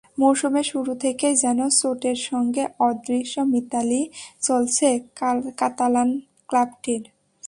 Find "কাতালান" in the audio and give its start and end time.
5.57-6.09